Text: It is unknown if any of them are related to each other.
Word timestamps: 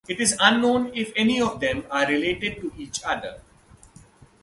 It 0.07 0.19
is 0.19 0.35
unknown 0.39 0.93
if 0.95 1.13
any 1.15 1.39
of 1.39 1.59
them 1.59 1.85
are 1.91 2.07
related 2.07 2.55
to 2.61 2.73
each 2.75 3.03
other. 3.03 3.39